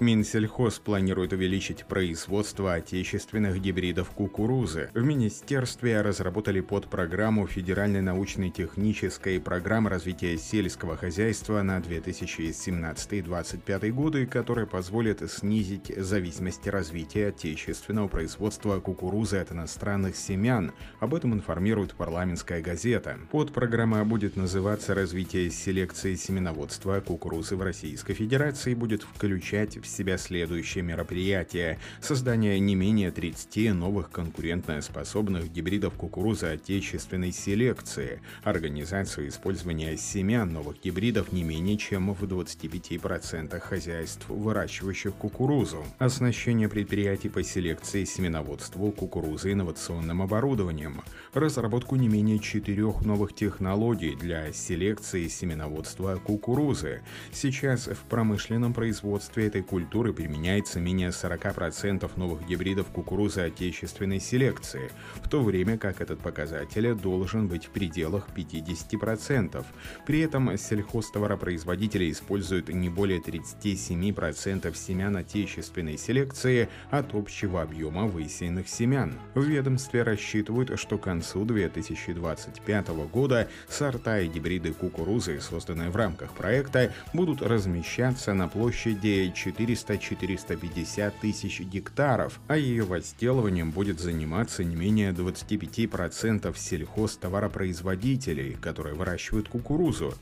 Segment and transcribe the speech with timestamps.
[0.00, 4.90] Минсельхоз планирует увеличить производство отечественных гибридов кукурузы.
[4.94, 15.28] В министерстве разработали подпрограмму Федеральной научно-технической программы развития сельского хозяйства на 2017-2025 годы, которая позволит
[15.30, 20.72] снизить зависимость развития отечественного производства кукурузы от иностранных семян.
[21.00, 23.18] Об этом информирует парламентская газета.
[23.32, 30.84] Подпрограмма будет называться «Развитие селекции семеноводства кукурузы в Российской Федерации» и будет включать себя следующие
[30.84, 31.78] мероприятия.
[32.00, 41.32] Создание не менее 30 новых конкурентоспособных гибридов кукурузы отечественной селекции, организацию использования семян новых гибридов
[41.32, 50.22] не менее чем в 25% хозяйств, выращивающих кукурузу, оснащение предприятий по селекции семеноводству кукурузы инновационным
[50.22, 57.02] оборудованием, разработку не менее четырех новых технологий для селекции семеноводства кукурузы.
[57.32, 64.90] Сейчас в промышленном производстве этой культуры культуры применяется менее 40% новых гибридов кукурузы отечественной селекции,
[65.22, 69.64] в то время как этот показатель должен быть в пределах 50%.
[70.04, 79.14] При этом сельхозтоваропроизводители используют не более 37% семян отечественной селекции от общего объема высеянных семян.
[79.34, 86.32] В ведомстве рассчитывают, что к концу 2025 года сорта и гибриды кукурузы, созданные в рамках
[86.32, 94.76] проекта, будут размещаться на площади 4 400-450 тысяч гектаров, а ее возделыванием будет заниматься не
[94.76, 100.14] менее 25% сельхозтоваропроизводителей, которые выращивают кукурузу.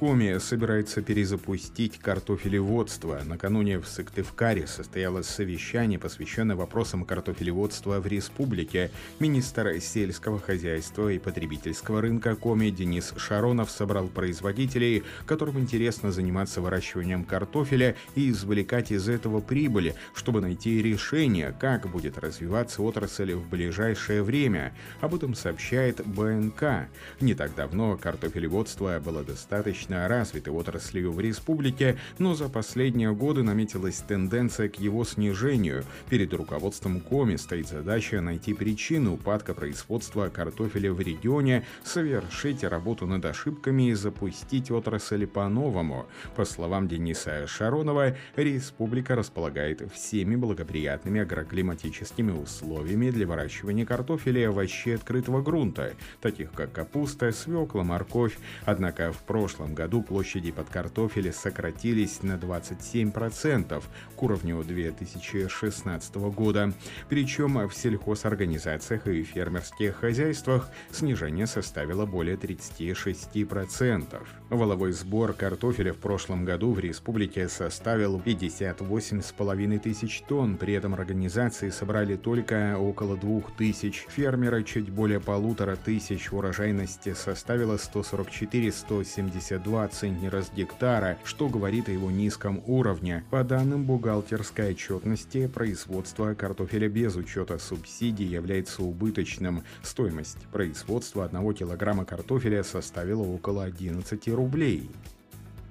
[0.00, 3.20] Коми собирается перезапустить картофелеводство.
[3.22, 8.90] Накануне в Сыктывкаре состоялось совещание, посвященное вопросам картофелеводства в республике.
[9.18, 17.26] Министр сельского хозяйства и потребительского рынка Коми Денис Шаронов собрал производителей, которым интересно заниматься выращиванием
[17.26, 24.22] картофеля и извлекать из этого прибыли, чтобы найти решение, как будет развиваться отрасль в ближайшее
[24.22, 24.72] время.
[25.02, 26.88] Об этом сообщает БНК.
[27.20, 33.42] Не так давно картофелеводство было достаточно достаточно развитой отраслью в республике, но за последние годы
[33.42, 35.84] наметилась тенденция к его снижению.
[36.08, 43.24] Перед руководством Коми стоит задача найти причину упадка производства картофеля в регионе, совершить работу над
[43.24, 46.06] ошибками и запустить отрасль по-новому.
[46.36, 54.94] По словам Дениса Шаронова, республика располагает всеми благоприятными агроклиматическими условиями для выращивания картофеля и овощей
[54.94, 58.38] открытого грунта, таких как капуста, свекла, морковь.
[58.64, 63.82] Однако в прошлом году площади под картофеля сократились на 27%
[64.14, 66.74] к уровню 2016 года.
[67.08, 74.20] Причем в сельхозорганизациях и фермерских хозяйствах снижение составило более 36%.
[74.50, 81.70] Воловой сбор картофеля в прошлом году в республике составил 58,5 тысяч тонн, при этом организации
[81.70, 84.04] собрали только около 2 тысяч.
[84.10, 91.92] Фермеры чуть более полутора тысяч урожайности составила 144-172 2 центнера с гектара, что говорит о
[91.92, 93.22] его низком уровне.
[93.30, 99.62] По данным бухгалтерской отчетности, производство картофеля без учета субсидий является убыточным.
[99.82, 104.90] Стоимость производства 1 килограмма картофеля составила около 11 рублей.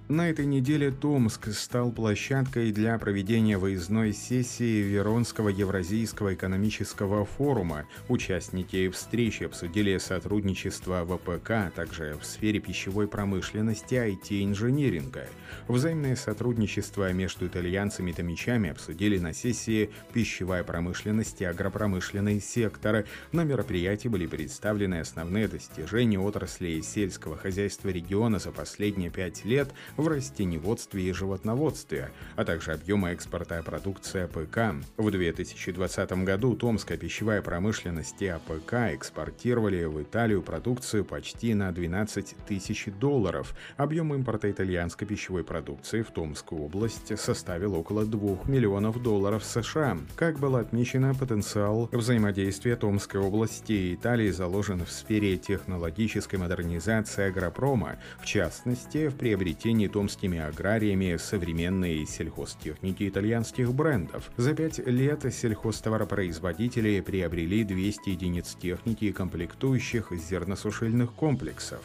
[0.10, 7.86] На этой неделе Томск стал площадкой для проведения выездной сессии Веронского Евразийского экономического форума.
[8.08, 15.28] Участники встречи обсудили сотрудничество ВПК, а также в сфере пищевой промышленности, IT-инжиниринга.
[15.68, 23.06] Взаимное сотрудничество между итальянцами и томичами обсудили на сессии пищевая промышленность и агропромышленный сектор.
[23.32, 30.08] На мероприятии были представлены основные достижения отрасли сельского хозяйства региона за последние пять лет– в
[30.08, 34.86] растениеводстве и животноводстве, а также объемы экспорта продукции АПК.
[34.98, 42.36] В 2020 году Томская пищевая промышленность и АПК экспортировали в Италию продукцию почти на 12
[42.48, 43.54] тысяч долларов.
[43.76, 49.98] Объем импорта итальянской пищевой продукции в Томскую область составил около 2 миллионов долларов США.
[50.16, 57.98] Как было отмечено, потенциал взаимодействия Томской области и Италии заложен в сфере технологической модернизации агропрома,
[58.22, 64.32] в частности, в приобретении томскими аграриями современной сельхозтехники итальянских брендов.
[64.38, 71.82] За пять лет сельхозтоваропроизводители приобрели 200 единиц техники и комплектующих зерносушильных комплексов.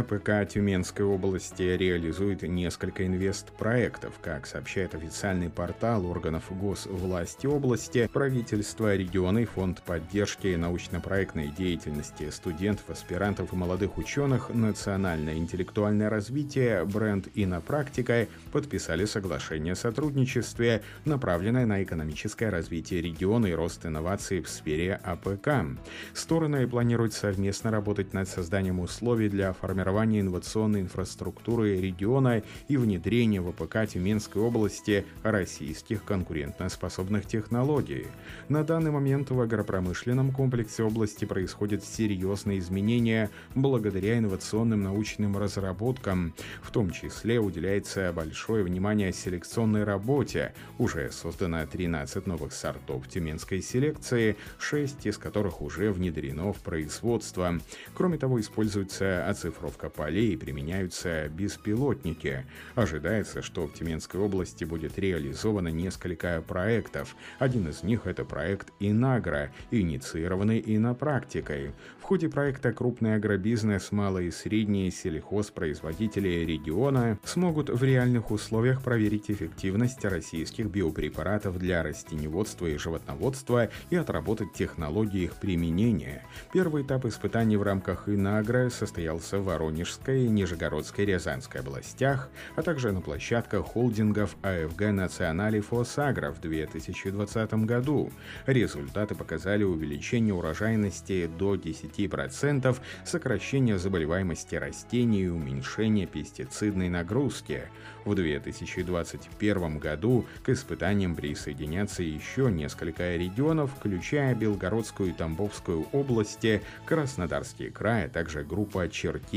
[0.00, 4.14] АПК Тюменской области реализует несколько инвестпроектов.
[4.20, 12.90] Как сообщает официальный портал органов госвласти области, правительство региона и Фонд поддержки научно-проектной деятельности студентов,
[12.90, 16.84] аспирантов и молодых ученых «Национальное интеллектуальное развитие.
[16.84, 24.48] Бренд Иннопрактика» подписали соглашение о сотрудничестве, направленное на экономическое развитие региона и рост инноваций в
[24.48, 25.78] сфере АПК.
[26.14, 33.42] Стороны планируют совместно работать над созданием условий для формирования формирования инновационной инфраструктуры региона и внедрения
[33.42, 38.06] в АПК Тюменской области российских конкурентоспособных технологий.
[38.48, 46.32] На данный момент в агропромышленном комплексе области происходят серьезные изменения благодаря инновационным научным разработкам.
[46.62, 50.54] В том числе уделяется большое внимание селекционной работе.
[50.78, 57.58] Уже создано 13 новых сортов тюменской селекции, 6 из которых уже внедрено в производство.
[57.92, 62.44] Кроме того, используется оцифровка заготовка полей применяются беспилотники.
[62.74, 67.16] Ожидается, что в Тюменской области будет реализовано несколько проектов.
[67.38, 71.72] Один из них– это проект «Инагра», инициированный инопрактикой.
[72.00, 79.30] В ходе проекта крупный агробизнес, малые и средние сельхозпроизводители региона смогут в реальных условиях проверить
[79.30, 86.22] эффективность российских биопрепаратов для растеневодства и животноводства и отработать технологии их применения.
[86.52, 93.00] Первый этап испытаний в рамках «Инагра» состоялся в Воронежской, Нижегородской, Рязанской областях, а также на
[93.00, 98.10] площадках холдингов АФГ «Национали Фосагра» в 2020 году.
[98.46, 107.62] Результаты показали увеличение урожайности до 10%, сокращение заболеваемости растений и уменьшение пестицидной нагрузки.
[108.04, 117.70] В 2021 году к испытаниям присоединятся еще несколько регионов, включая Белгородскую и Тамбовскую области, Краснодарский
[117.70, 118.82] край, а также группа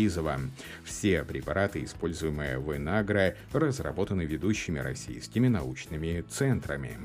[0.07, 0.39] Черкизова.
[0.85, 6.99] Все препараты, используемые в Инагро, разработаны ведущими российскими научными центрами.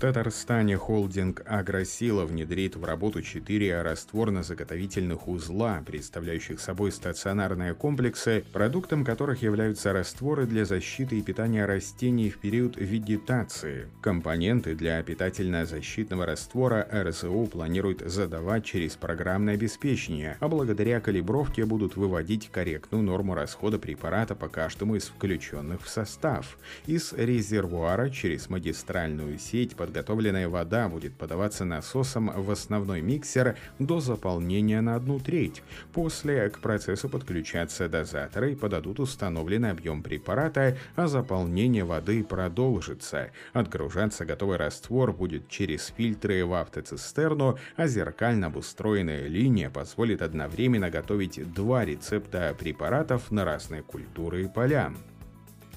[0.00, 9.42] Татарстане холдинг «Агросила» внедрит в работу четыре растворно-заготовительных узла, представляющих собой стационарные комплексы, продуктом которых
[9.42, 13.88] являются растворы для защиты и питания растений в период вегетации.
[14.00, 22.48] Компоненты для питательно-защитного раствора РСУ планируют задавать через программное обеспечение, а благодаря калибровке будут выводить
[22.50, 26.56] корректную норму расхода препарата по каждому из включенных в состав.
[26.86, 34.82] Из резервуара через магистральную сеть подготовленная вода будет подаваться насосом в основной миксер до заполнения
[34.82, 35.62] на одну треть.
[35.94, 43.30] После к процессу подключатся дозаторы и подадут установленный объем препарата, а заполнение воды продолжится.
[43.54, 51.54] Отгружаться готовый раствор будет через фильтры в автоцистерну, а зеркально обустроенная линия позволит одновременно готовить
[51.54, 54.92] два рецепта препаратов на разные культуры и поля.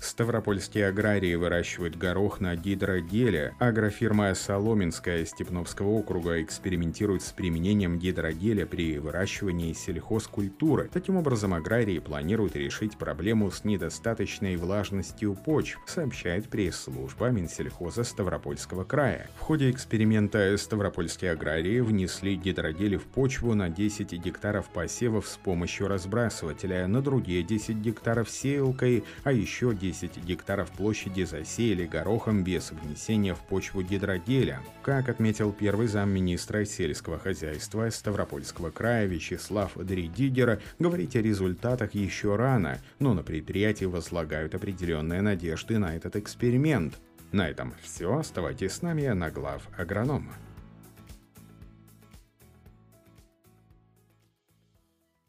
[0.04, 3.56] Ставропольские аграрии выращивают горох на гидрогеле.
[3.58, 10.90] Агрофирма «Соломенская» Степновского округа экспериментирует с применением гидрогеля при выращивании сельхозкультуры.
[10.92, 19.30] Таким образом, аграрии планируют решить проблему с недостаточной влажностью почв, сообщает пресс-служба Минсельхоза Ставропольского края.
[19.38, 25.88] В ходе эксперимента ставропольские аграрии внесли гидрогели в почву на 10 гектаров посевов с помощью
[25.88, 32.72] разбрасывателя, на другие 10 гектаров сеялкой, а еще 10 10 гектаров площади засеяли горохом без
[32.72, 34.60] внесения в почву гидрогеля.
[34.82, 42.80] Как отметил первый замминистра сельского хозяйства Ставропольского края Вячеслав Дридигер, говорить о результатах еще рано,
[42.98, 46.96] но на предприятии возлагают определенные надежды на этот эксперимент.
[47.32, 48.18] На этом все.
[48.18, 50.32] Оставайтесь с нами на глав агроном.